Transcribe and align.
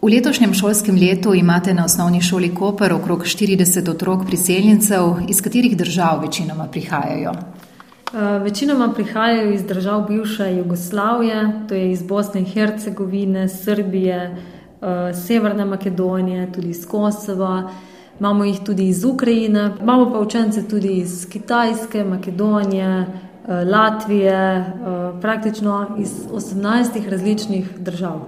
V 0.00 0.08
letošnjem 0.08 0.54
šolskem 0.54 0.96
letu 0.96 1.34
imate 1.34 1.74
na 1.74 1.84
osnovni 1.84 2.22
šoli 2.24 2.54
Koper 2.54 2.92
okrog 2.92 3.24
40 3.24 3.90
otrok 3.90 4.22
priseljencev, 4.26 5.02
iz 5.28 5.42
katerih 5.42 5.76
držav 5.76 6.22
večinoma 6.22 6.64
prihajajo. 6.72 7.30
Uh, 7.30 8.42
večinoma 8.42 8.92
prihajajo 8.94 9.52
iz 9.52 9.64
držav 9.64 10.06
bivše 10.08 10.56
Jugoslavije, 10.56 11.52
to 11.68 11.74
je 11.74 11.92
iz 11.92 12.02
Bosne 12.02 12.40
in 12.40 12.46
Hercegovine, 12.46 13.48
Srbije, 13.48 14.36
uh, 14.80 14.88
Severne 15.26 15.64
Makedonije, 15.64 16.52
tudi 16.52 16.70
iz 16.70 16.86
Kosova. 16.88 17.70
Imamo 18.20 18.44
jih 18.44 18.60
tudi 18.66 18.88
iz 18.88 19.04
Ukrajine, 19.04 19.70
imamo 19.80 20.12
pa 20.12 20.20
učence 20.20 20.68
tudi 20.68 20.88
iz 20.88 21.28
Kitajske, 21.28 22.04
Makedonije, 22.04 23.00
uh, 23.00 23.68
Latvije, 23.68 24.64
praktično 25.20 25.96
iz 25.98 26.10
18 26.32 27.10
različnih 27.10 27.78
držav. 27.78 28.20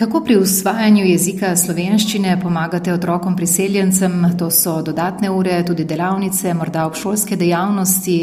Kako 0.00 0.20
pri 0.24 0.36
usvajanju 0.40 1.02
jezika 1.04 1.50
slovenščine 1.56 2.38
pomagate 2.42 2.92
otrokom 2.92 3.34
priseljencem? 3.36 4.22
To 4.38 4.46
so 4.50 4.78
dodatne 4.82 5.28
ure, 5.30 5.58
tudi 5.68 5.84
delavnice, 5.84 6.54
morda 6.56 6.86
obšolske 6.88 7.36
dejavnosti. 7.36 8.14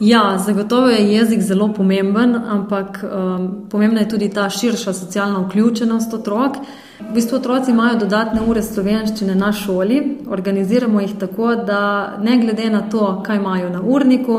Ja, 0.00 0.38
zagotovo 0.38 0.92
je 0.92 1.00
jezik 1.12 1.42
zelo 1.42 1.66
pomemben, 1.74 2.36
ampak 2.36 3.00
um, 3.02 3.48
pomembna 3.70 4.04
je 4.04 4.08
tudi 4.08 4.28
ta 4.30 4.44
širša 4.50 4.94
socialna 4.94 5.40
vključenost 5.48 6.14
otrok. 6.14 6.60
V 7.00 7.14
bistvu 7.14 7.40
otroci 7.40 7.74
imajo 7.74 7.98
dodatne 8.04 8.46
ure 8.46 8.62
slovenščine 8.62 9.34
na 9.34 9.50
šoli, 9.52 9.98
organiziramo 10.30 11.02
jih 11.02 11.16
tako, 11.18 11.56
da 11.56 11.80
ne 12.22 12.38
glede 12.44 12.70
na 12.70 12.84
to, 12.90 13.10
kaj 13.26 13.42
imajo 13.42 13.74
na 13.74 13.82
urniku, 13.82 14.38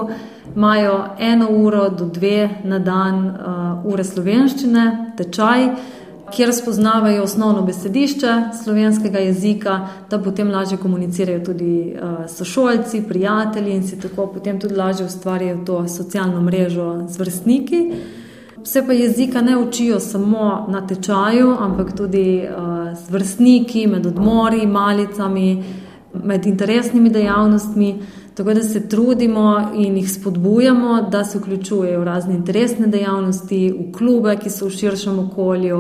imajo 0.55 0.95
eno 1.19 1.51
uro 1.51 1.89
do 1.89 2.05
dve 2.05 2.49
na 2.63 2.79
dan 2.79 3.21
uh, 3.27 3.91
ure 3.91 4.07
slovenščine, 4.07 4.87
tečaj 5.17 5.69
kjer 6.31 6.53
spoznavajo 6.53 7.23
osnovno 7.23 7.61
besedišče 7.61 8.33
slovenskega 8.63 9.19
jezika, 9.19 9.87
da 10.09 10.19
potem 10.19 10.51
lažje 10.51 10.77
komunicirajo 10.77 11.39
tudi 11.45 11.93
uh, 11.95 12.29
sošolci, 12.29 13.03
prijatelji 13.07 13.75
in 13.75 13.87
si 13.87 13.99
tako 13.99 14.27
potem 14.27 14.59
tudi 14.59 14.75
lažje 14.75 15.05
ustvarjajo 15.05 15.65
to 15.65 15.87
socialno 15.87 16.41
mrežo 16.41 17.05
z 17.09 17.19
vrstniki. 17.19 17.91
Vse 18.63 18.85
pa 18.87 18.93
jezika 18.93 19.41
ne 19.41 19.57
učijo 19.57 19.99
samo 19.99 20.65
na 20.69 20.87
tečaju, 20.87 21.55
ampak 21.59 21.97
tudi 21.97 22.43
uh, 22.43 22.97
z 22.97 23.09
vrstniki, 23.09 23.87
med 23.87 24.05
odmori, 24.05 24.67
malicami, 24.67 25.63
med 26.23 26.45
interesnimi 26.45 27.09
dejavnostmi. 27.09 27.99
Tako 28.35 28.53
da 28.53 28.63
se 28.63 28.87
trudimo 28.89 29.71
in 29.75 29.97
jih 29.97 30.11
spodbujamo, 30.11 31.01
da 31.11 31.23
se 31.23 31.39
vključujejo 31.39 31.99
v 31.99 32.03
razne 32.03 32.35
interesne 32.35 32.87
dejavnosti, 32.87 33.71
v 33.71 33.91
klube, 33.95 34.35
ki 34.35 34.49
so 34.49 34.67
v 34.67 34.75
širšem 34.75 35.19
okolju. 35.19 35.77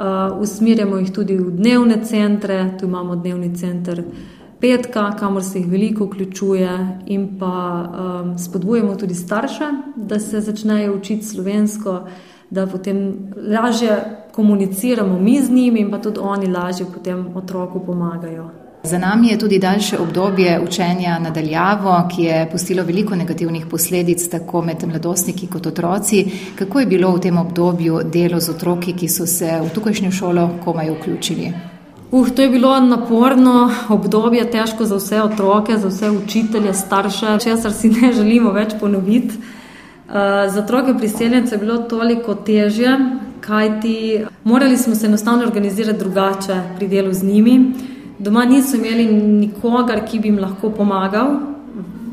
Uh, 0.00 0.40
usmerjamo 0.40 0.98
jih 1.00 1.12
tudi 1.12 1.36
v 1.36 1.50
dnevne 1.50 2.04
centre, 2.04 2.76
tu 2.80 2.86
imamo 2.86 3.16
dnevni 3.16 3.54
center 3.56 4.04
petka, 4.60 5.16
kamor 5.18 5.44
se 5.44 5.58
jih 5.58 5.68
veliko 5.70 6.04
vključuje, 6.04 7.00
in 7.06 7.38
pa 7.38 7.52
um, 7.82 8.38
spodbujamo 8.38 8.94
tudi 8.96 9.14
starše, 9.14 9.64
da 9.96 10.18
se 10.18 10.40
začnejo 10.40 10.94
učiti 10.96 11.26
slovensko, 11.26 12.00
da 12.50 12.66
potem 12.66 13.16
lažje 13.36 14.04
komuniciramo 14.32 15.18
mi 15.18 15.40
z 15.40 15.50
njimi, 15.50 15.80
in 15.80 15.90
pa 15.90 15.98
tudi 15.98 16.20
oni 16.22 16.46
lažje 16.46 16.86
potem 16.94 17.26
otroku 17.36 17.80
pomagajo. 17.86 18.50
Za 18.82 18.98
nami 18.98 19.28
je 19.28 19.38
tudi 19.38 19.58
daljše 19.58 19.98
obdobje 19.98 20.60
učenja 20.60 21.18
nadaljavo, 21.18 22.08
ki 22.16 22.22
je 22.22 22.48
pustilo 22.52 22.82
veliko 22.82 23.16
negativnih 23.16 23.66
posledic 23.66 24.28
tako 24.28 24.62
med 24.62 24.86
mladostniki 24.88 25.46
kot 25.46 25.66
otroci. 25.66 26.24
Kako 26.58 26.80
je 26.80 26.86
bilo 26.86 27.10
v 27.12 27.20
tem 27.20 27.38
obdobju 27.38 28.00
delo 28.12 28.40
z 28.40 28.50
otroki, 28.50 28.92
ki 28.92 29.08
so 29.08 29.26
se 29.26 29.60
v 29.60 29.68
tukajšnjo 29.74 30.10
šolo 30.10 30.48
komaj 30.64 30.90
vključili? 30.90 31.52
Uh, 32.10 32.28
to 32.28 32.42
je 32.42 32.48
bilo 32.48 32.80
naporno 32.80 33.70
obdobje, 33.88 34.50
težko 34.50 34.84
za 34.84 34.96
vse 34.96 35.22
otroke, 35.22 35.76
za 35.78 35.88
vse 35.88 36.10
učitelje, 36.10 36.74
starše, 36.74 37.36
česar 37.44 37.72
si 37.72 37.90
ne 37.90 38.12
želimo 38.12 38.50
več 38.52 38.72
ponoviti. 38.80 39.36
Uh, 39.36 40.14
za 40.48 40.64
otroke 40.64 40.94
priseljence 40.98 41.54
je 41.54 41.58
bilo 41.58 41.78
toliko 41.78 42.34
težje, 42.34 42.96
kajti 43.40 44.24
morali 44.44 44.76
smo 44.76 44.94
se 44.94 45.06
enostavno 45.06 45.44
organizirati 45.44 45.98
drugače 45.98 46.62
pri 46.76 46.88
delu 46.88 47.12
z 47.12 47.24
njimi. 47.24 47.89
Doma 48.20 48.44
niso 48.44 48.76
imeli 48.76 49.06
nikogar, 49.12 50.02
ki 50.04 50.18
bi 50.20 50.28
jim 50.28 50.38
lahko 50.42 50.68
pomagal, 50.76 51.38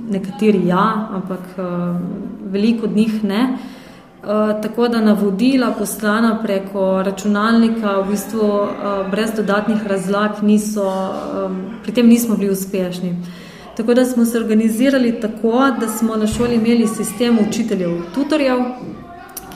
nekateri 0.10 0.62
ja, 0.70 0.86
ampak 1.18 1.58
uh, 1.60 1.98
veliko 2.52 2.86
od 2.88 2.96
njih 2.96 3.24
ne. 3.24 3.42
Uh, 4.24 4.62
tako 4.62 4.88
da 4.88 5.02
navodila 5.02 5.74
poslana 5.76 6.38
preko 6.44 7.04
računalnika, 7.04 7.98
v 8.00 8.12
bistvu 8.12 8.40
uh, 8.46 9.12
brez 9.12 9.36
dodatnih 9.36 9.84
razlag, 9.88 10.40
niso, 10.42 10.88
um, 10.88 11.60
pri 11.84 11.92
tem 12.00 12.08
nismo 12.08 12.38
bili 12.40 12.56
uspešni. 12.56 13.12
Tako 13.78 13.94
da 13.94 14.06
smo 14.06 14.26
se 14.26 14.38
organizirali 14.38 15.20
tako, 15.22 15.72
da 15.80 15.88
smo 15.88 16.16
na 16.16 16.28
šoli 16.28 16.56
imeli 16.56 16.88
sistem 16.88 17.38
učiteljev, 17.50 18.00
tutorjev, 18.16 18.64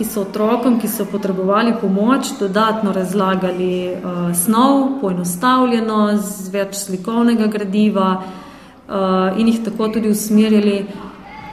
ki 0.02 0.08
so 0.10 0.22
otrokom, 0.26 0.80
ki 0.82 0.88
so 0.90 1.06
potrebovali 1.06 1.76
pomoč, 1.82 2.34
dodatno 2.40 2.92
razlagali 2.92 3.94
uh, 3.94 4.32
snov, 4.34 4.98
poenostavljeno, 5.02 6.18
z 6.18 6.50
več 6.50 6.80
slikovnega 6.80 7.46
gradiva 7.54 8.08
uh, 8.18 9.38
in 9.38 9.52
jih 9.52 9.60
tako 9.62 9.92
tudi 9.94 10.10
usmerjali 10.10 10.80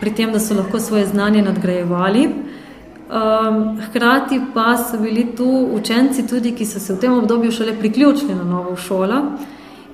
pri 0.01 0.15
tem, 0.17 0.33
da 0.33 0.41
so 0.41 0.57
lahko 0.57 0.81
svoje 0.81 1.11
znanje 1.13 1.43
nadgrajevali. 1.45 2.25
Um, 3.09 3.77
hkrati 3.85 4.41
pa 4.55 4.79
so 4.81 4.97
bili 5.03 5.27
tu 5.37 5.49
učenci, 5.77 6.25
tudi, 6.29 6.55
ki 6.57 6.65
so 6.65 6.81
se 6.81 6.95
v 6.95 7.01
tem 7.05 7.13
obdobju 7.19 7.53
šele 7.53 7.77
priključili 7.77 8.35
na 8.35 8.49
novo 8.49 8.77
šolo. 8.77 9.23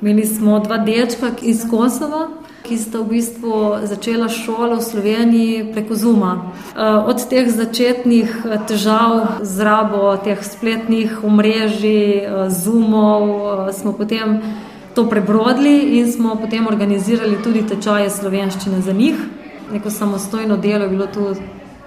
Imeli 0.04 0.26
smo 0.26 0.58
dva 0.60 0.76
dečka 0.78 1.30
iz 1.42 1.62
Kosova, 1.70 2.26
ki 2.62 2.76
sta 2.76 3.00
v 3.00 3.16
bistvu 3.16 3.88
začela 3.88 4.26
šolo 4.28 4.76
v 4.76 4.84
Sloveniji 4.84 5.62
preko 5.72 5.96
Zuma. 5.96 6.52
Eh, 6.76 6.80
od 7.08 7.22
teh 7.24 7.48
začetnih 7.48 8.28
eh, 8.44 8.58
težav 8.68 9.40
z 9.40 9.64
rabo 9.64 10.12
teh 10.20 10.36
spletnih 10.44 11.24
omrežij, 11.24 12.20
eh, 12.20 12.50
Zoomov, 12.52 13.72
smo 13.72 13.92
potem 13.96 14.42
to 14.92 15.08
prebrodili 15.08 15.96
in 15.96 16.12
smo 16.12 16.36
potem 16.36 16.68
organizirali 16.68 17.40
tudi 17.40 17.64
tečaje 17.64 18.10
slovenščine 18.10 18.82
za 18.84 18.92
njih. 18.92 19.16
Neko 19.72 19.90
samostojno 19.90 20.60
delo 20.60 20.84
je 20.84 20.90
bilo 20.90 21.06
tu 21.06 21.32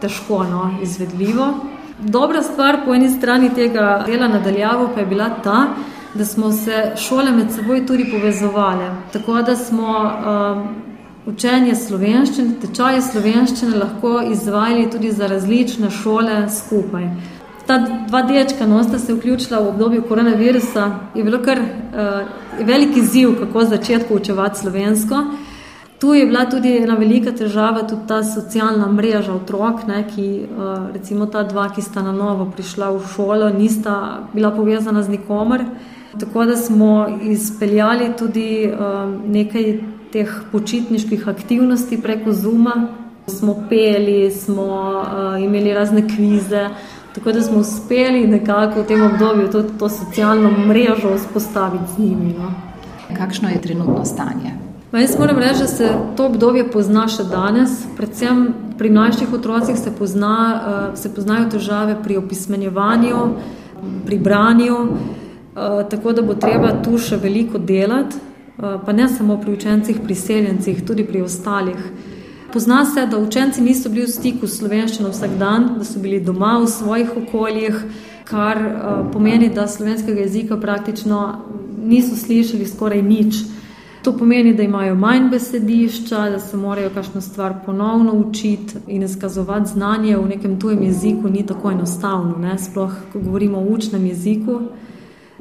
težko 0.01 0.41
no, 0.43 0.71
izvedljivo. 0.81 1.53
Dobra 1.99 2.41
stvar 2.41 2.81
po 2.85 2.97
eni 2.97 3.13
strani 3.13 3.53
tega 3.53 4.05
dela 4.09 4.27
nadaljavo 4.27 4.89
pa 4.95 4.99
je 4.99 5.05
bila 5.05 5.29
ta, 5.29 5.61
da 5.77 5.96
smo 6.25 6.51
se 6.51 6.91
šole 6.95 7.31
med 7.31 7.51
seboj 7.51 7.85
tudi 7.85 8.11
povezovali. 8.11 8.89
Tako 9.13 9.41
da 9.41 9.55
smo 9.55 9.87
um, 9.97 10.67
učenje 11.27 11.75
slovenščine, 11.75 12.55
tečaje 12.61 13.01
slovenščine 13.01 13.77
lahko 13.77 14.21
izvajali 14.31 14.87
tudi 14.91 15.11
za 15.11 15.27
različne 15.27 15.89
šole 15.91 16.45
skupaj. 16.49 17.09
Ta 17.67 17.77
dva 18.07 18.21
dečka 18.23 18.65
no, 18.65 18.79
sta 18.83 18.99
se 18.99 19.13
vključila 19.13 19.59
v 19.59 19.73
obdobju 19.73 20.05
koronavirusa, 20.07 20.85
je 21.15 21.23
bilo 21.23 21.41
kar 21.43 21.59
uh, 21.59 22.63
veliki 22.65 23.03
ziv, 23.03 23.35
kako 23.41 23.65
začeti 23.73 24.07
poučevati 24.07 24.59
slovensko. 24.59 25.23
Tu 25.99 26.13
je 26.13 26.25
bila 26.25 26.45
tudi 26.45 26.77
ena 26.77 26.95
velika 26.95 27.31
težava, 27.31 27.81
tudi 27.87 28.07
ta 28.07 28.21
socialna 28.23 28.87
mreža 28.87 29.33
otrok, 29.33 29.83
ne, 29.87 30.03
ki 30.07 30.27
uh, 30.45 30.91
recimo 30.93 31.25
ta 31.25 31.43
dva, 31.43 31.67
ki 31.75 31.81
sta 31.81 32.05
na 32.05 32.13
novo 32.15 32.45
prišla 32.55 32.91
v 32.93 33.03
šolo, 33.15 33.49
nista 33.49 33.95
bila 34.33 34.51
povezana 34.55 35.03
z 35.03 35.17
nikomer. 35.17 35.65
Tako 36.19 36.45
da 36.45 36.55
smo 36.55 37.07
izpeljali 37.21 38.11
tudi 38.19 38.71
um, 38.71 39.21
nekaj 39.27 39.79
teh 40.11 40.41
počitniških 40.51 41.27
aktivnosti 41.27 42.01
preko 42.01 42.33
Zuma. 42.33 42.87
Smo 43.27 43.55
peli, 43.69 44.31
smo 44.31 44.63
uh, 44.63 45.43
imeli 45.43 45.73
razne 45.73 46.07
kvize, 46.15 46.69
tako 47.15 47.31
da 47.31 47.41
smo 47.41 47.59
uspeli 47.59 48.27
nekako 48.27 48.81
v 48.81 48.85
tem 48.87 49.03
obdobju 49.03 49.49
to, 49.51 49.63
to 49.63 49.89
socialno 49.89 50.51
mrežo 50.67 51.15
vzpostaviti 51.15 51.91
z 51.95 51.99
njimi. 51.99 52.35
No. 52.39 52.51
Kakšno 53.17 53.49
je 53.49 53.61
trenutno 53.61 54.05
stanje? 54.05 54.53
Ma 54.91 54.99
jaz 54.99 55.19
moram 55.19 55.39
reči, 55.39 55.59
da 55.59 55.67
se 55.67 55.89
to 56.15 56.25
obdobje 56.25 56.71
pozna 56.71 57.07
še 57.07 57.23
danes. 57.27 57.83
Predvsem 57.97 58.47
pri 58.77 58.89
mlajših 58.89 59.33
otrocih 59.33 59.75
se, 59.77 59.91
pozna, 59.91 60.37
uh, 60.55 60.99
se 60.99 61.11
poznajo 61.13 61.49
težave 61.51 61.97
pri 62.03 62.17
opismenjevanju, 62.17 63.17
pri 64.05 64.19
branju. 64.19 64.77
Eh, 65.57 65.89
tako 65.89 66.13
da 66.13 66.21
bo 66.21 66.35
treba 66.35 66.69
tu 66.85 66.99
še 67.01 67.17
veliko 67.17 67.57
delati, 67.57 68.19
uh, 68.57 68.75
pa 68.85 68.93
ne 68.93 69.07
samo 69.09 69.39
pri 69.41 69.55
učencih, 69.55 70.03
priseljencih, 70.03 70.83
tudi 70.85 71.05
pri 71.05 71.23
ostalih. 71.25 71.79
Pozna 72.53 72.83
se, 72.85 73.07
da 73.09 73.17
učenci 73.17 73.61
niso 73.65 73.89
bili 73.89 74.05
v 74.05 74.11
stiku 74.11 74.47
s 74.47 74.59
slovenščino 74.59 75.09
vsak 75.09 75.33
dan, 75.39 75.65
da 75.79 75.85
so 75.85 75.97
bili 75.99 76.19
doma 76.21 76.59
v 76.61 76.67
svojih 76.69 77.15
okoljih, 77.23 77.79
kar 78.29 78.61
uh, 78.61 79.11
pomeni, 79.13 79.49
da 79.49 79.65
slovenskega 79.67 80.27
jezika 80.27 80.59
praktično 80.61 81.21
niso 81.81 82.13
slišali 82.15 82.67
skoraj 82.67 83.01
nič. 83.01 83.41
To 84.05 84.13
pomeni, 84.13 84.53
da 84.53 84.61
imajo 84.63 84.93
manj 84.95 85.31
besedišča, 85.31 86.27
da 86.35 86.39
se 86.39 86.57
morajo 86.57 86.91
kakšno 86.93 87.21
stvar 87.21 87.63
ponovno 87.65 88.13
učiti 88.13 88.83
in 88.87 89.03
izkazovati 89.03 89.73
znanje 89.73 90.17
v 90.17 90.35
nekem 90.35 90.59
tujem 90.59 90.83
jeziku 90.83 91.33
ni 91.33 91.45
tako 91.45 91.71
enostavno, 91.71 92.37
ne? 92.37 92.59
sploh, 92.61 92.93
ko 93.13 93.19
govorimo 93.19 93.57
o 93.57 93.73
učnem 93.73 94.05
jeziku. 94.05 94.61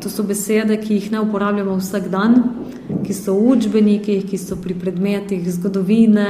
To 0.03 0.11
so 0.13 0.23
besede, 0.23 0.77
ki 0.77 0.95
jih 0.95 1.13
ne 1.13 1.21
uporabljamo 1.25 1.79
vsak 1.79 2.09
dan, 2.13 2.35
ki 3.05 3.15
so 3.17 3.33
v 3.35 3.57
učbenikih, 3.57 4.27
ki 4.29 4.39
so 4.39 4.59
pri 4.61 4.75
predmetih 4.77 5.47
zgodovine, 5.53 6.29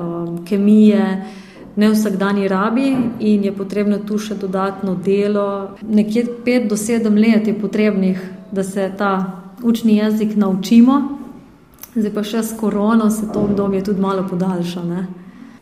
um, 0.00 0.38
kemije, 0.48 1.04
ne 1.76 1.90
vsakdanji 1.90 2.48
rabi 2.48 2.96
in 3.20 3.44
je 3.44 3.52
potrebno 3.52 3.98
tu 3.98 4.18
še 4.18 4.36
dodatno 4.40 4.94
delo. 4.94 5.76
Nekje 5.82 6.24
pet 6.44 6.68
do 6.68 6.76
sedem 6.76 7.16
let 7.16 7.46
je 7.48 7.54
potrebnih, 7.60 8.20
da 8.52 8.64
se 8.64 8.90
ta 8.98 9.12
učni 9.62 9.96
jezik 9.96 10.36
naučimo, 10.36 11.00
zdaj 11.94 12.12
pa 12.14 12.24
še 12.24 12.42
s 12.42 12.56
korono 12.60 13.10
se 13.10 13.28
to 13.32 13.44
obdobje 13.44 13.84
tudi 13.84 14.00
malo 14.00 14.24
podaljša. 14.28 14.84
Ne? 14.84 15.06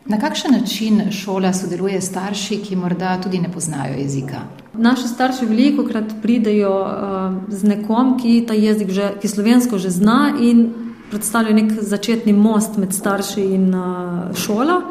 Na 0.06 0.18
kakšen 0.18 0.52
način 0.52 1.12
šola 1.12 1.52
sodeluje 1.52 2.00
s 2.00 2.08
starši, 2.08 2.56
ki 2.56 2.76
morda 2.76 3.20
tudi 3.22 3.38
ne 3.38 3.52
poznajo 3.52 3.94
jezika? 3.98 4.40
Naši 4.74 5.08
starši 5.08 5.46
veliko 5.46 5.84
krat 5.84 6.14
pridejo 6.22 6.80
uh, 6.80 7.34
z 7.48 7.64
nekom, 7.64 8.18
ki 8.18 8.44
ta 8.48 8.54
jezik, 8.54 8.90
že, 8.90 9.12
ki 9.20 9.28
slovensko 9.28 9.78
že 9.78 9.90
zna 9.90 10.32
in 10.40 10.70
predstavlja 11.10 11.54
nek 11.54 11.72
začetni 11.82 12.32
most 12.32 12.78
med 12.78 12.94
starši 12.94 13.44
in 13.54 13.74
uh, 13.74 14.32
šolo. 14.34 14.82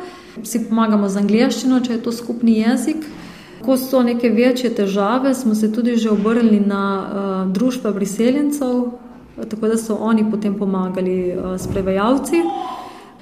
Vsi 0.44 0.67
pomagamo 0.69 1.09
z 1.09 1.17
angliščino, 1.17 1.79
če 1.79 1.94
je 1.94 2.03
to 2.03 2.11
skupni 2.11 2.59
jezik. 2.59 3.06
Ko 3.65 3.77
so 3.77 4.03
neke 4.03 4.29
večje 4.29 4.69
težave, 4.75 5.33
smo 5.35 5.56
se 5.56 5.71
tudi 5.73 5.97
že 5.97 6.09
obrnili 6.09 6.59
na 6.59 6.83
uh, 7.01 7.53
družbe 7.53 7.94
priseljencev, 7.94 8.91
tako 9.50 9.67
da 9.67 9.77
so 9.77 9.95
oni 9.95 10.29
potem 10.31 10.56
pomagali 10.56 11.33
uh, 11.33 11.57
s 11.57 11.67
prevajalci. 11.67 12.44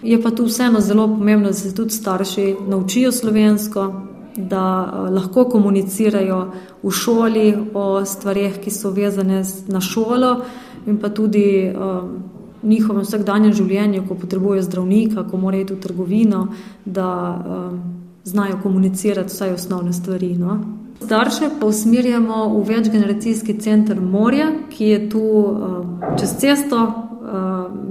Je 0.03 0.21
pa 0.21 0.31
tu 0.31 0.45
vseeno 0.45 0.79
zelo 0.79 1.07
pomembno, 1.07 1.47
da 1.47 1.53
se 1.53 1.75
tudi 1.75 1.89
starši 1.89 2.55
naučijo 2.67 3.11
slovensko, 3.11 3.93
da 4.37 4.93
uh, 4.93 5.13
lahko 5.13 5.45
komunicirajo 5.49 6.51
v 6.83 6.91
šoli 6.91 7.55
o 7.73 8.05
stvarih, 8.05 8.59
ki 8.61 8.71
so 8.71 8.91
vezane 8.91 9.43
na 9.67 9.81
šolo, 9.81 10.41
in 10.85 10.99
pa 11.01 11.09
tudi 11.09 11.73
v 11.73 12.67
njihovem 12.67 13.03
vsakdanjem 13.03 13.53
življenju, 13.53 14.03
ko 14.07 14.15
potrebujejo 14.15 14.63
zdravnika, 14.63 15.23
ko 15.23 15.37
morajo 15.37 15.65
iti 15.65 15.73
v 15.73 15.79
trgovino, 15.81 16.47
da 16.85 17.09
uh, 17.09 17.79
znajo 18.23 18.59
komunicirati 18.63 19.33
vsaj 19.33 19.53
osnovne 19.53 19.93
stvari. 19.93 20.35
No? 20.37 20.59
Starše 21.01 21.49
pa 21.59 21.65
usmerjamo 21.65 22.47
v 22.53 22.63
večgeneracijski 22.69 23.57
center 23.59 24.01
Morja, 24.01 24.51
ki 24.69 24.85
je 24.85 25.09
tu 25.09 25.25
uh, 25.25 26.17
čez 26.19 26.37
cesto, 26.37 27.07
Eh, 27.16 27.16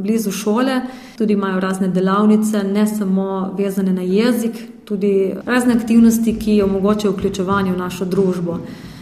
blizu 0.03 0.31
šole, 0.31 0.81
tudi 1.19 1.33
imajo 1.33 1.61
razne 1.61 1.89
delavnice, 1.89 2.63
ne 2.65 2.87
samo 2.87 3.55
vezane 3.59 3.93
na 3.93 4.03
jezik, 4.03 4.53
tudi 4.85 5.35
razne 5.47 5.75
aktivnosti, 5.75 6.39
ki 6.39 6.63
omogočajo 6.63 7.13
vključevanje 7.13 7.73
v 7.73 7.79
našo 7.79 8.05
družbo. 8.05 8.59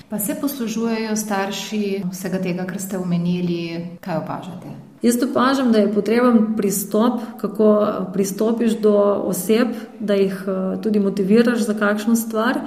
Pa 0.09 0.19
se 0.19 0.37
poslužujejo 0.41 1.17
starši 1.17 2.03
vsega 2.13 2.39
tega, 2.39 2.65
kar 2.65 2.81
ste 2.81 2.99
omenili, 2.99 3.87
kaj 4.01 4.17
opažate? 4.17 4.75
Jaz 5.03 5.17
opažam, 5.23 5.73
da 5.73 5.79
je 5.79 5.93
potreben 5.93 6.55
pristop, 6.57 7.21
kako 7.41 7.87
pristopiš 8.13 8.79
do 8.81 8.95
oseb, 9.27 9.69
da 10.01 10.15
jih 10.15 10.45
eh, 10.47 10.83
tudi 10.83 11.01
motiviraš 11.01 11.67
za 11.67 11.75
kakšno 11.75 12.17
stvar. 12.17 12.61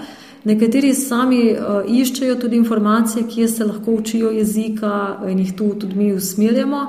Nekateri 0.44 0.94
sami 0.94 1.56
iščejo 1.88 2.36
tudi 2.36 2.56
informacije, 2.56 3.26
kje 3.28 3.48
se 3.48 3.66
lahko 3.66 3.92
učijo 3.92 4.30
jezika, 4.32 5.18
in 5.28 5.40
jih 5.40 5.56
tu 5.56 5.74
tudi 5.80 5.96
mi 5.96 6.14
usmerjamo. 6.14 6.84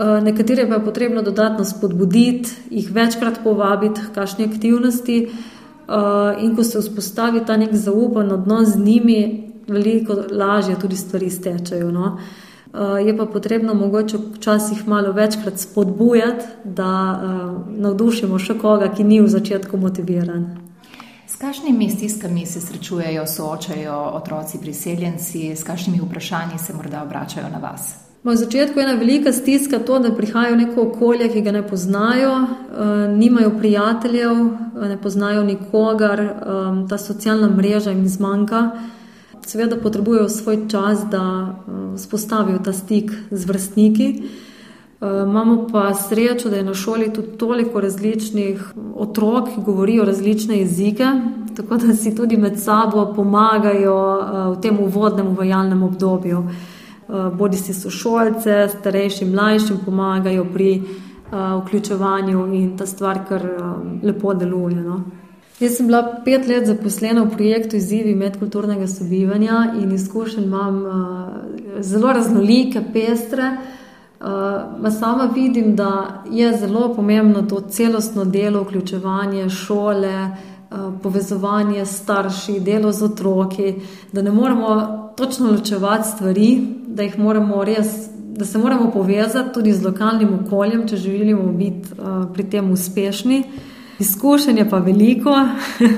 Eh, 0.00 0.20
nekatere 0.20 0.68
pa 0.68 0.74
je 0.74 0.84
potrebno 0.84 1.22
dodatno 1.22 1.64
spodbuditi, 1.64 2.50
jih 2.70 2.90
večkrat 2.90 3.40
povabiti 3.44 4.00
k 4.00 4.14
kakšni 4.14 4.44
aktivnosti. 4.44 5.28
Eh, 5.28 6.44
in 6.44 6.56
ko 6.56 6.64
se 6.64 6.80
vzpostavi 6.80 7.44
ta 7.46 7.56
nek 7.56 7.74
zaupen 7.74 8.32
odnos 8.32 8.68
z 8.68 8.78
njimi, 8.78 9.50
veliko 9.68 10.16
lažje 10.30 10.78
tudi 10.80 10.96
stvari 10.96 11.30
stečajo. 11.30 11.90
No? 11.90 12.18
Eh, 12.18 13.02
je 13.06 13.16
pa 13.16 13.26
potrebno 13.26 13.74
mogoče 13.74 14.18
včasih 14.34 14.88
malo 14.88 15.12
večkrat 15.12 15.58
spodbujati, 15.58 16.44
da 16.64 17.20
navdušimo 17.68 18.38
še 18.38 18.58
koga, 18.58 18.88
ki 18.88 19.04
ni 19.04 19.20
v 19.20 19.28
začetku 19.28 19.76
motiviran. 19.76 20.56
S 21.26 21.36
kakšnimi 21.36 21.90
stiskami 21.90 22.46
se 22.46 22.60
srečujejo, 22.60 23.26
soočajo 23.26 24.12
otroci 24.14 24.58
priseljenci, 24.60 25.56
s 25.56 25.62
kakšnimi 25.62 26.00
vprašanji 26.00 26.58
se 26.58 26.72
morda 26.74 27.02
obračajo 27.02 27.48
na 27.52 27.58
vas? 27.58 28.09
V 28.24 28.36
začetku 28.36 28.78
je 28.78 28.84
ena 28.84 28.94
velika 29.00 29.32
stiska 29.32 29.78
to, 29.78 29.98
da 29.98 30.12
prihajajo 30.12 30.54
v 30.54 30.58
neko 30.58 30.82
okolje, 30.82 31.28
ki 31.32 31.40
ga 31.40 31.52
ne 31.56 31.62
poznajo, 31.64 32.32
uh, 32.32 33.16
nimajo 33.16 33.50
prijateljev, 33.58 34.32
eh, 34.36 34.88
ne 34.88 34.98
poznajo 35.00 35.42
nikogar, 35.44 36.20
um, 36.20 36.88
ta 36.88 36.98
socialna 36.98 37.48
mreža 37.48 37.90
jim 37.90 38.08
zmanjka. 38.08 38.70
Seveda 39.46 39.76
potrebujejo 39.76 40.28
svoj 40.28 40.58
čas, 40.68 41.00
da 41.10 41.54
spostavijo 41.96 42.58
ta 42.58 42.72
stik 42.72 43.10
z 43.30 43.46
vrstniki. 43.46 44.22
Imamo 45.00 45.66
pa 45.72 45.94
srečo, 45.94 46.50
da 46.50 46.56
je 46.56 46.62
na 46.62 46.74
šoli 46.74 47.12
tudi 47.12 47.38
toliko 47.38 47.80
različnih 47.80 48.72
otrok, 48.94 49.48
ki 49.54 49.62
govorijo 49.64 50.04
različne 50.04 50.58
jezike, 50.58 51.06
tako 51.56 51.76
da 51.76 51.96
si 51.96 52.14
tudi 52.14 52.36
med 52.36 52.60
sabo 52.60 53.12
pomagajo 53.16 53.96
v 54.52 54.60
tem 54.60 54.78
uvodnem 54.80 55.26
uvajalnem 55.26 55.82
obdobju. 55.82 56.44
Eh, 57.10 57.30
bodi 57.34 57.56
si 57.56 57.74
sošolce, 57.74 58.68
starejši, 58.78 59.24
mlajšim 59.24 59.78
pomagajo 59.84 60.44
pri 60.52 60.82
uh, 60.82 61.64
vključevanju 61.64 62.44
in 62.54 62.76
ta 62.78 62.86
stvar 62.86 63.18
kar 63.28 63.42
um, 63.42 64.00
lepo 64.02 64.34
deluje. 64.34 64.76
No. 64.76 65.00
Jaz 65.60 65.76
sem 65.76 65.86
bila 65.86 66.20
pet 66.24 66.46
let 66.46 66.66
zaposlena 66.66 67.24
v 67.24 67.34
projektu 67.34 67.76
Izzivi 67.76 68.14
medkulturnega 68.14 68.86
sobivanja 68.86 69.72
in 69.82 69.90
izkušenj 69.92 70.44
imam 70.44 70.84
zelo 71.80 72.12
raznolike, 72.12 72.82
pestre. 72.92 73.56
Uh, 74.20 74.90
sama 74.90 75.30
vidim, 75.34 75.76
da 75.76 76.22
je 76.30 76.56
zelo 76.56 76.94
pomembno 76.94 77.42
to 77.42 77.60
celostno 77.60 78.24
delo, 78.24 78.62
vključevanje 78.62 79.48
šole, 79.48 80.30
povezovanje 81.02 81.86
s 81.86 82.02
starši, 82.02 82.60
delo 82.60 82.92
z 82.92 83.02
otroki, 83.04 83.74
da 84.12 84.22
ne 84.22 84.30
moremo 84.30 85.00
točno 85.16 85.50
ločevati 85.50 86.08
stvari, 86.08 86.60
da, 86.86 87.02
res, 87.64 87.86
da 88.36 88.44
se 88.44 88.58
moramo 88.58 88.90
povezati 88.90 89.52
tudi 89.54 89.72
z 89.72 89.84
lokalnim 89.84 90.28
okoljem, 90.44 90.88
če 90.88 90.96
želimo 90.96 91.52
biti 91.52 91.88
uh, 91.92 92.32
pri 92.34 92.44
tem 92.50 92.70
uspešni. 92.70 93.42
Izkušenj 93.98 94.58
je 94.58 94.70
pa 94.70 94.78
veliko. 94.78 95.34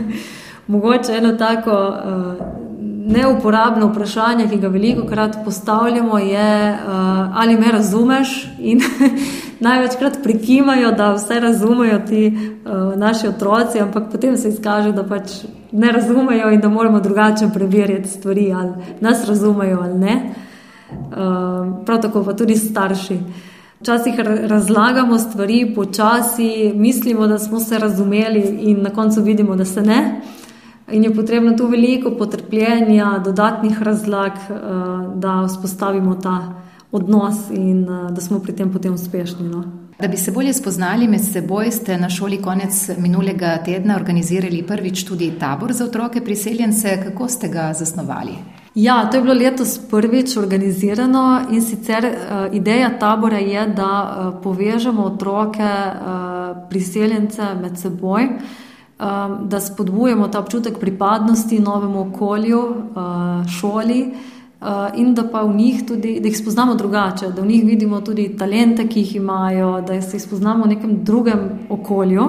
Mogoče 0.72 1.12
eno 1.12 1.32
tako 1.32 1.70
uh, 1.70 2.62
neuporabno 3.12 3.86
vprašanje, 3.86 4.48
ki 4.48 4.58
ga 4.58 4.69
veliko 4.69 5.06
krat 5.06 5.36
postavljamo, 5.44 6.19
je, 6.19 6.72
uh, 6.72 6.88
ali 7.34 7.58
me 7.58 7.72
razumeš. 7.72 8.48
In 8.58 8.80
največkrat 9.62 10.19
prikimajo, 10.22 10.92
da 10.92 11.12
vse 11.14 11.40
razumejo 11.40 11.98
ti 12.08 12.26
uh, 12.28 12.98
naši 12.98 13.28
otroci, 13.28 13.81
ampak 13.81 14.10
potem 14.12 14.36
se 14.36 14.48
izkaže, 14.48 14.92
da 14.92 15.04
pač 15.06 15.42
ne 15.72 15.92
razumejo 15.92 16.50
in 16.50 16.60
da 16.60 16.69
moramo 16.69 17.00
drugače 17.00 17.48
preverjati 17.54 18.08
stvari, 18.08 18.52
ali 18.52 18.72
nas 19.00 19.28
razumejo 19.28 19.78
ali 19.82 19.98
ne. 19.98 20.16
Uh, 20.92 21.84
prav 21.86 22.02
tako 22.02 22.24
pa 22.24 22.32
tudi 22.36 22.56
starši. 22.56 23.19
Včasih 23.81 24.14
razlagamo 24.24 25.19
stvari 25.19 25.72
počasi, 25.74 26.72
mislimo, 26.74 27.26
da 27.26 27.38
smo 27.38 27.60
se 27.60 27.78
razumeli, 27.78 28.40
in 28.60 28.82
na 28.82 28.90
koncu 28.90 29.22
vidimo, 29.22 29.56
da 29.56 29.64
se 29.64 29.82
ne. 29.82 30.20
In 30.92 31.04
je 31.04 31.14
potrebno 31.14 31.56
tu 31.56 31.66
veliko 31.66 32.10
potrpljenja, 32.10 33.19
dodatnih 33.24 33.82
razlag, 33.82 34.32
uh, 34.32 35.14
da 35.14 35.44
vzpostavimo 35.46 36.14
ta 36.14 36.62
odnos 36.93 37.51
in 37.51 37.89
uh, 37.89 38.11
da 38.11 38.20
smo 38.20 38.39
pri 38.39 38.53
tem 38.53 38.72
potem 38.72 38.94
uspešni. 38.94 39.49
No. 39.49 39.65
Da 40.01 40.08
bi 40.08 40.17
se 40.17 40.32
bolje 40.32 40.53
spoznali 40.53 41.08
med 41.08 41.25
seboj, 41.25 41.70
ste 41.70 41.96
na 41.99 42.11
šoli 42.11 42.43
konec 42.43 42.91
minulega 42.99 43.56
tedna 43.65 43.96
organizirali 43.96 44.63
prvič 44.67 45.05
tudi 45.05 45.31
tabor 45.41 45.72
za 45.72 45.84
otroke 45.84 46.20
priseljence. 46.20 46.99
Kako 47.05 47.29
ste 47.29 47.49
ga 47.49 47.72
zasnovali? 47.72 48.37
Ja, 48.75 49.11
to 49.11 49.17
je 49.17 49.22
bilo 49.22 49.34
letos 49.34 49.79
prvič 49.91 50.37
organizirano 50.37 51.41
in 51.51 51.63
sicer 51.63 52.05
uh, 52.05 52.55
ideja 52.55 52.99
tabora 52.99 53.39
je, 53.39 53.67
da 53.67 53.89
uh, 54.03 54.43
povežemo 54.43 55.05
otroke 55.05 55.63
uh, 55.63 56.69
priseljence 56.70 57.55
med 57.61 57.79
seboj, 57.79 58.29
um, 58.29 59.49
da 59.49 59.61
spodbujemo 59.61 60.29
ta 60.29 60.41
občutek 60.41 60.79
pripadnosti 60.81 61.58
novemu 61.58 62.01
okolju, 62.01 62.61
uh, 62.61 63.49
šoli. 63.61 64.01
Eh, 64.01 64.42
in 64.96 65.14
da 65.14 65.24
pa 65.28 65.42
v 65.42 65.54
njih 65.56 65.86
tudi, 65.86 66.20
da 66.20 66.28
jih 66.28 66.38
spoznamo 66.38 66.74
drugače, 66.74 67.32
da 67.36 67.42
v 67.42 67.46
njih 67.46 67.64
vidimo 67.64 68.00
tudi 68.00 68.28
talente, 68.36 68.88
ki 68.88 69.00
jih 69.00 69.16
imajo, 69.16 69.81
da 69.81 70.02
se 70.02 70.16
jih 70.16 70.22
spoznamo 70.22 70.64
v 70.64 70.74
nekem 70.74 71.04
drugem 71.04 71.48
okolju. 71.69 72.28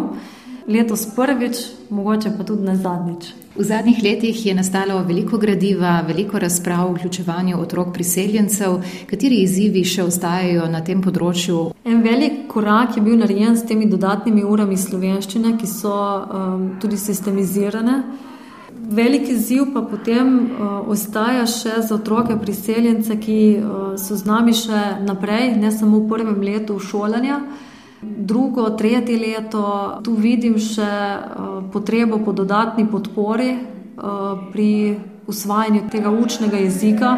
Letos 0.67 1.05
prvič, 1.15 1.57
mogoče 1.89 2.31
pa 2.37 2.43
tudi 2.43 2.63
ne 2.63 2.75
zadnjič. 2.75 3.33
V 3.55 3.63
zadnjih 3.63 3.99
letih 4.03 4.45
je 4.45 4.53
nastalo 4.55 5.03
veliko 5.03 5.37
gradiva, 5.37 6.01
veliko 6.07 6.39
razprav 6.39 6.87
o 6.89 6.93
vključevanju 6.93 7.59
otrok 7.61 7.93
priseljencev. 7.93 8.79
Kateri 9.09 9.43
izzivi 9.43 9.83
še 9.83 10.07
ostajajo 10.07 10.65
na 10.71 10.81
tem 10.81 11.03
področju? 11.03 11.67
En 11.85 12.01
velik 12.01 12.47
korak 12.47 12.97
je 12.97 13.03
bil 13.03 13.19
narejen 13.19 13.57
s 13.57 13.67
temi 13.67 13.89
dodatnimi 13.91 14.43
urami 14.43 14.77
slovenščine, 14.77 15.57
ki 15.59 15.67
so 15.67 15.93
um, 15.93 16.69
tudi 16.81 16.97
sistemizirane 16.97 17.99
Velik 18.93 19.29
izziv 19.29 19.63
pa 19.73 19.81
potem 19.81 20.33
uh, 20.39 20.88
ostaja 20.88 21.45
še 21.50 21.81
za 21.81 21.95
otroke 21.95 22.35
priseljence, 22.38 23.15
ki 23.17 23.38
uh, 23.57 23.85
so 23.97 24.13
z 24.19 24.27
nami 24.27 24.53
še 24.53 24.81
naprej, 25.01 25.55
ne 25.57 25.71
samo 25.73 26.03
v 26.03 26.09
prvem 26.12 26.41
letu 26.45 26.77
šolanja. 26.79 27.39
Drugo, 28.03 28.67
tretje 28.77 29.15
leto, 29.17 29.63
tu 30.05 30.13
vidim 30.13 30.59
še 30.62 30.85
uh, 30.85 31.55
potrebo 31.73 32.19
po 32.21 32.35
dodatni 32.38 32.85
podpori 32.91 33.53
uh, 33.55 34.50
pri 34.51 34.69
usvajanju 35.31 35.88
tega 35.89 36.12
učnega 36.13 36.59
jezika. 36.62 37.15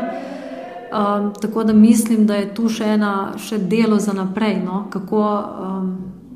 Um, 0.96 1.34
tako 1.42 1.66
da 1.68 1.74
mislim, 1.74 2.24
da 2.30 2.38
je 2.40 2.54
tu 2.56 2.70
še 2.70 2.94
ena 2.96 3.34
še 3.42 3.58
delo 3.58 4.00
za 4.00 4.14
naprej, 4.16 4.62
no? 4.64 4.86
kako 4.94 5.26
um, 5.26 5.92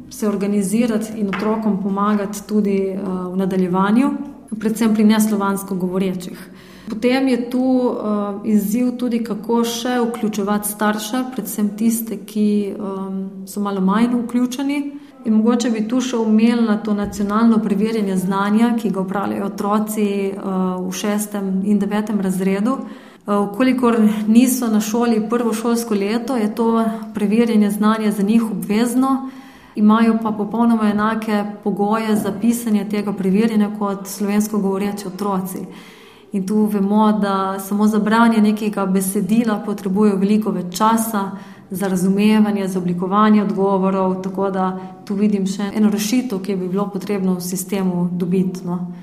se 0.10 0.28
organizirati 0.28 1.16
in 1.22 1.30
otrokom 1.32 1.78
pomagati 1.80 2.44
tudi 2.50 2.82
uh, 2.92 3.30
v 3.30 3.40
nadaljevanju 3.40 4.12
predvsem 4.60 4.94
pri 4.96 5.04
neslovansko 5.04 5.76
govorečih. 5.76 6.50
Potem 6.90 7.28
je 7.28 7.50
tu 7.50 7.62
uh, 7.62 8.42
izziv 8.44 8.96
tudi, 8.98 9.24
kako 9.24 9.64
še 9.64 10.00
vključevati 10.02 10.70
starše, 10.70 11.24
predvsem 11.36 11.70
tiste, 11.78 12.18
ki 12.26 12.74
um, 12.74 13.20
so 13.48 13.62
malo 13.62 13.82
manj 13.82 14.16
vključeni. 14.16 14.80
In 15.26 15.36
mogoče 15.36 15.70
bi 15.70 15.84
tu 15.88 16.00
še 16.02 16.18
umel 16.18 16.64
na 16.66 16.78
to 16.82 16.94
nacionalno 16.96 17.60
preverjanje 17.62 18.16
znanja, 18.18 18.72
ki 18.80 18.90
ga 18.96 19.04
upravljajo 19.04 19.46
otroci 19.46 20.08
uh, 20.32 20.80
v 20.82 20.96
šestem 20.96 21.60
in 21.66 21.80
devetem 21.80 22.22
razredu. 22.22 22.80
Uh, 23.30 23.54
niso 24.28 24.68
na 24.68 24.82
šoli 24.82 25.22
prvo 25.30 25.54
šolsko 25.54 25.94
leto, 25.94 26.38
je 26.38 26.56
to 26.56 26.86
preverjanje 27.14 27.70
znanja 27.70 28.12
za 28.12 28.24
njih 28.24 28.50
obvezno 28.52 29.30
imajo 29.80 30.18
pa 30.24 30.32
popolnoma 30.32 30.90
enake 30.90 31.44
pogoje 31.64 32.16
za 32.16 32.34
pisanje 32.42 32.86
tega 32.90 33.14
preverjanja 33.14 33.72
kot 33.80 34.08
slovensko 34.08 34.60
govoreči 34.60 35.08
otroci. 35.08 35.66
In 36.32 36.48
tu 36.48 36.66
vemo, 36.66 37.12
da 37.12 37.60
samo 37.60 37.88
za 37.88 38.00
branje 38.00 38.42
nekega 38.42 38.86
besedila 38.86 39.64
potrebujejo 39.66 40.18
veliko 40.18 40.52
več 40.52 40.78
časa 40.78 41.32
za 41.70 41.88
razumevanje, 41.88 42.68
za 42.68 42.80
oblikovanje 42.80 43.44
odgovorov, 43.44 44.22
tako 44.22 44.50
da 44.52 44.78
tu 45.06 45.16
vidim 45.16 45.48
še 45.48 45.72
eno 45.76 45.90
rešitev, 45.90 46.42
ki 46.42 46.56
bi 46.56 46.68
bilo 46.68 46.90
potrebno 46.90 47.36
v 47.38 47.42
sistemu 47.42 48.10
dobiti. 48.12 48.66
No. 48.66 48.92